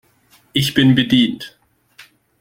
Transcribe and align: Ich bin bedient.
Ich 0.53 0.73
bin 0.73 0.95
bedient. 0.95 1.59